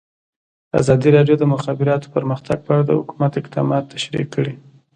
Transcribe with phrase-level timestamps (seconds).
[0.79, 4.53] ازادي راډیو د د مخابراتو پرمختګ په اړه د حکومت اقدامات تشریح کړي.